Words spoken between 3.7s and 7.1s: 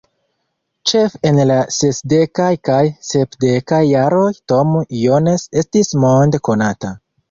jaroj Tom Jones estis monde konata.